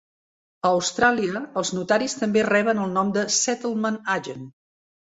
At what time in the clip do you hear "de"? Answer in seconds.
3.21-3.29